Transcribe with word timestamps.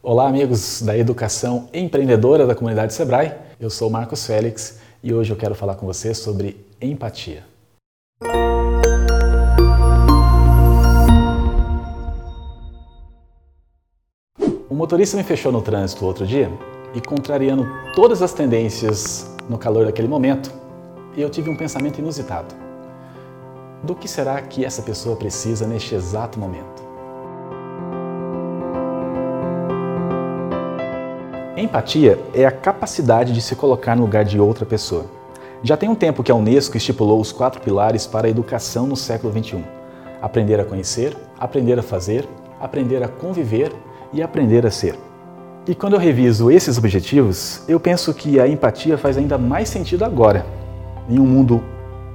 Olá, 0.00 0.28
amigos 0.28 0.80
da 0.80 0.96
educação 0.96 1.68
empreendedora 1.74 2.46
da 2.46 2.54
comunidade 2.54 2.94
Sebrae. 2.94 3.34
Eu 3.58 3.68
sou 3.68 3.90
Marcos 3.90 4.24
Félix 4.24 4.78
e 5.02 5.12
hoje 5.12 5.32
eu 5.32 5.36
quero 5.36 5.56
falar 5.56 5.74
com 5.74 5.86
você 5.86 6.14
sobre 6.14 6.64
empatia. 6.80 7.42
O 14.70 14.74
motorista 14.74 15.16
me 15.16 15.24
fechou 15.24 15.50
no 15.50 15.60
trânsito 15.60 16.06
outro 16.06 16.24
dia 16.24 16.48
e, 16.94 17.00
contrariando 17.00 17.66
todas 17.92 18.22
as 18.22 18.32
tendências 18.32 19.28
no 19.48 19.58
calor 19.58 19.84
daquele 19.84 20.06
momento, 20.06 20.52
eu 21.16 21.28
tive 21.28 21.50
um 21.50 21.56
pensamento 21.56 21.98
inusitado. 21.98 22.54
Do 23.82 23.96
que 23.96 24.06
será 24.06 24.40
que 24.42 24.64
essa 24.64 24.80
pessoa 24.80 25.16
precisa 25.16 25.66
neste 25.66 25.96
exato 25.96 26.38
momento? 26.38 26.77
Empatia 31.60 32.18
é 32.32 32.44
a 32.44 32.52
capacidade 32.52 33.32
de 33.32 33.42
se 33.42 33.56
colocar 33.56 33.96
no 33.96 34.02
lugar 34.02 34.24
de 34.24 34.38
outra 34.38 34.64
pessoa. 34.64 35.06
Já 35.60 35.76
tem 35.76 35.88
um 35.88 35.94
tempo 35.94 36.22
que 36.22 36.30
a 36.30 36.34
Unesco 36.34 36.76
estipulou 36.76 37.20
os 37.20 37.32
quatro 37.32 37.60
pilares 37.60 38.06
para 38.06 38.28
a 38.28 38.30
educação 38.30 38.86
no 38.86 38.94
século 38.94 39.32
XXI: 39.32 39.64
aprender 40.22 40.60
a 40.60 40.64
conhecer, 40.64 41.16
aprender 41.36 41.76
a 41.76 41.82
fazer, 41.82 42.28
aprender 42.60 43.02
a 43.02 43.08
conviver 43.08 43.72
e 44.12 44.22
aprender 44.22 44.64
a 44.64 44.70
ser. 44.70 44.96
E 45.66 45.74
quando 45.74 45.94
eu 45.94 45.98
reviso 45.98 46.48
esses 46.48 46.78
objetivos, 46.78 47.62
eu 47.68 47.80
penso 47.80 48.14
que 48.14 48.38
a 48.38 48.46
empatia 48.46 48.96
faz 48.96 49.18
ainda 49.18 49.36
mais 49.36 49.68
sentido 49.68 50.04
agora, 50.04 50.46
em 51.08 51.18
um 51.18 51.26
mundo 51.26 51.62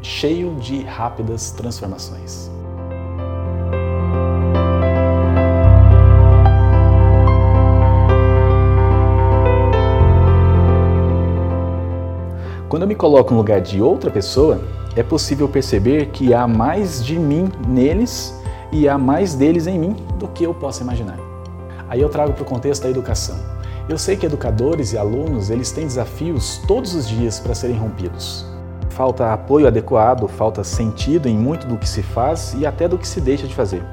cheio 0.02 0.56
de 0.56 0.84
rápidas 0.84 1.52
transformações. 1.52 2.50
Quando 12.74 12.82
eu 12.82 12.88
me 12.88 12.96
coloco 12.96 13.32
no 13.32 13.38
lugar 13.38 13.62
de 13.62 13.80
outra 13.84 14.10
pessoa, 14.10 14.60
é 14.96 15.04
possível 15.04 15.48
perceber 15.48 16.08
que 16.08 16.34
há 16.34 16.48
mais 16.48 17.06
de 17.06 17.20
mim 17.20 17.48
neles 17.68 18.36
e 18.72 18.90
há 18.90 18.98
mais 18.98 19.36
deles 19.36 19.68
em 19.68 19.78
mim 19.78 19.96
do 20.18 20.28
que 20.28 20.44
eu 20.44 20.56
posso 20.56 20.82
imaginar. 20.82 21.20
Aí 21.88 22.02
eu 22.02 22.10
trago 22.10 22.34
para 22.34 22.42
o 22.42 22.46
contexto 22.48 22.82
da 22.82 22.90
educação. 22.90 23.38
Eu 23.88 23.96
sei 24.00 24.18
que 24.18 24.26
educadores 24.26 24.92
e 24.92 24.98
alunos, 24.98 25.52
eles 25.52 25.72
têm 25.72 25.86
desafios 25.86 26.64
todos 26.68 26.96
os 26.96 27.08
dias 27.08 27.40
para 27.40 27.54
serem 27.54 27.78
rompidos. 27.78 28.44
Falta 28.90 29.32
apoio 29.32 29.68
adequado, 29.68 30.28
falta 30.28 30.64
sentido 30.64 31.30
em 31.30 31.38
muito 31.38 31.68
do 31.68 31.78
que 31.78 31.88
se 31.88 32.02
faz 32.02 32.56
e 32.58 32.66
até 32.66 32.88
do 32.88 32.98
que 32.98 33.08
se 33.08 33.22
deixa 33.22 33.46
de 33.46 33.54
fazer. 33.54 33.84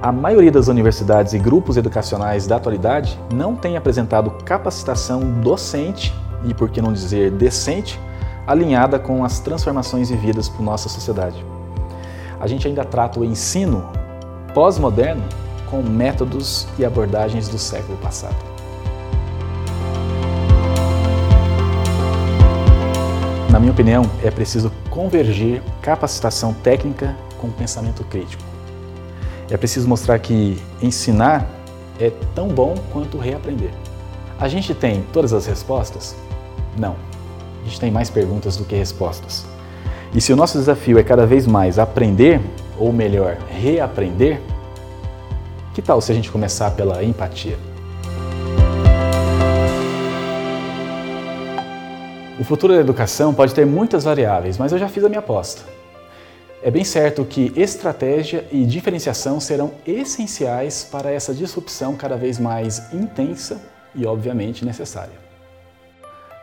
A 0.00 0.12
maioria 0.12 0.52
das 0.52 0.68
universidades 0.68 1.32
e 1.32 1.40
grupos 1.40 1.76
educacionais 1.76 2.46
da 2.46 2.54
atualidade 2.54 3.18
não 3.34 3.56
tem 3.56 3.76
apresentado 3.76 4.30
capacitação 4.44 5.28
docente 5.40 6.14
e, 6.44 6.54
por 6.54 6.70
que 6.70 6.80
não 6.80 6.92
dizer, 6.92 7.32
decente 7.32 7.98
alinhada 8.46 8.98
com 8.98 9.24
as 9.24 9.40
transformações 9.40 10.10
vividas 10.10 10.48
por 10.48 10.62
nossa 10.62 10.88
sociedade. 10.88 11.44
A 12.40 12.46
gente 12.46 12.66
ainda 12.66 12.84
trata 12.84 13.20
o 13.20 13.24
ensino 13.24 13.88
pós-moderno 14.52 15.22
com 15.70 15.82
métodos 15.82 16.66
e 16.78 16.84
abordagens 16.84 17.48
do 17.48 17.58
século 17.58 17.96
passado. 17.98 18.36
Na 23.50 23.60
minha 23.60 23.72
opinião, 23.72 24.02
é 24.24 24.30
preciso 24.30 24.72
convergir 24.90 25.62
capacitação 25.80 26.52
técnica 26.52 27.14
com 27.38 27.50
pensamento 27.50 28.02
crítico. 28.04 28.42
É 29.50 29.56
preciso 29.56 29.88
mostrar 29.88 30.18
que 30.18 30.60
ensinar 30.80 31.46
é 32.00 32.10
tão 32.34 32.48
bom 32.48 32.74
quanto 32.92 33.18
reaprender. 33.18 33.70
A 34.40 34.48
gente 34.48 34.74
tem 34.74 35.04
todas 35.12 35.32
as 35.32 35.46
respostas? 35.46 36.16
Não 36.76 37.11
a 37.62 37.64
gente 37.64 37.80
tem 37.80 37.90
mais 37.90 38.10
perguntas 38.10 38.56
do 38.56 38.64
que 38.64 38.74
respostas. 38.74 39.46
E 40.14 40.20
se 40.20 40.32
o 40.32 40.36
nosso 40.36 40.58
desafio 40.58 40.98
é 40.98 41.02
cada 41.02 41.24
vez 41.24 41.46
mais 41.46 41.78
aprender, 41.78 42.40
ou 42.78 42.92
melhor, 42.92 43.38
reaprender, 43.48 44.40
que 45.72 45.80
tal 45.80 46.00
se 46.00 46.12
a 46.12 46.14
gente 46.14 46.30
começar 46.30 46.72
pela 46.72 47.02
empatia? 47.02 47.56
O 52.38 52.44
futuro 52.44 52.74
da 52.74 52.80
educação 52.80 53.32
pode 53.32 53.54
ter 53.54 53.64
muitas 53.64 54.04
variáveis, 54.04 54.58
mas 54.58 54.72
eu 54.72 54.78
já 54.78 54.88
fiz 54.88 55.04
a 55.04 55.08
minha 55.08 55.20
aposta. 55.20 55.62
É 56.62 56.70
bem 56.70 56.84
certo 56.84 57.24
que 57.24 57.52
estratégia 57.56 58.46
e 58.52 58.64
diferenciação 58.64 59.40
serão 59.40 59.72
essenciais 59.86 60.84
para 60.84 61.10
essa 61.10 61.32
disrupção 61.32 61.96
cada 61.96 62.16
vez 62.16 62.38
mais 62.38 62.92
intensa 62.92 63.60
e, 63.94 64.06
obviamente, 64.06 64.64
necessária. 64.64 65.31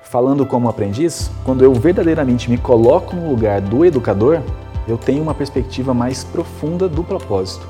Falando 0.09 0.43
como 0.43 0.67
aprendiz, 0.67 1.29
quando 1.45 1.63
eu 1.63 1.71
verdadeiramente 1.71 2.49
me 2.49 2.57
coloco 2.57 3.15
no 3.15 3.29
lugar 3.29 3.61
do 3.61 3.85
educador, 3.85 4.41
eu 4.87 4.97
tenho 4.97 5.21
uma 5.21 5.35
perspectiva 5.35 5.93
mais 5.93 6.23
profunda 6.23 6.89
do 6.89 7.03
propósito. 7.03 7.67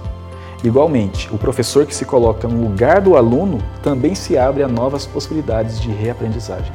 Igualmente, 0.63 1.27
o 1.33 1.37
professor 1.37 1.85
que 1.85 1.93
se 1.93 2.05
coloca 2.05 2.47
no 2.47 2.61
lugar 2.63 3.01
do 3.01 3.17
aluno 3.17 3.57
também 3.83 4.15
se 4.15 4.37
abre 4.37 4.63
a 4.63 4.69
novas 4.69 5.05
possibilidades 5.05 5.81
de 5.81 5.91
reaprendizagem. 5.91 6.71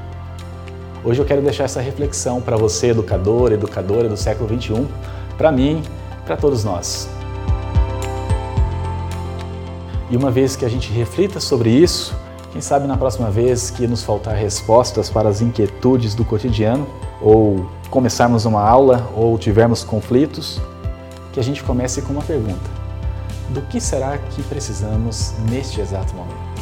Hoje 1.02 1.22
eu 1.22 1.24
quero 1.24 1.40
deixar 1.40 1.64
essa 1.64 1.80
reflexão 1.80 2.42
para 2.42 2.58
você, 2.58 2.88
educador, 2.88 3.50
educadora 3.50 4.06
do 4.06 4.18
século 4.18 4.46
XXI, 4.46 4.86
para 5.38 5.50
mim, 5.50 5.82
para 6.26 6.36
todos 6.36 6.62
nós. 6.62 7.08
E 10.10 10.16
uma 10.18 10.30
vez 10.30 10.56
que 10.56 10.66
a 10.66 10.68
gente 10.68 10.92
reflita 10.92 11.40
sobre 11.40 11.70
isso, 11.70 12.14
quem 12.54 12.60
sabe 12.60 12.86
na 12.86 12.96
próxima 12.96 13.32
vez 13.32 13.68
que 13.68 13.84
nos 13.84 14.04
faltar 14.04 14.36
respostas 14.36 15.10
para 15.10 15.28
as 15.28 15.42
inquietudes 15.42 16.14
do 16.14 16.24
cotidiano, 16.24 16.86
ou 17.20 17.68
começarmos 17.90 18.44
uma 18.44 18.62
aula, 18.62 19.10
ou 19.16 19.36
tivermos 19.36 19.82
conflitos, 19.82 20.60
que 21.32 21.40
a 21.40 21.42
gente 21.42 21.64
comece 21.64 22.00
com 22.00 22.12
uma 22.12 22.22
pergunta: 22.22 22.70
do 23.48 23.60
que 23.62 23.80
será 23.80 24.16
que 24.18 24.40
precisamos 24.44 25.34
neste 25.50 25.80
exato 25.80 26.14
momento? 26.14 26.53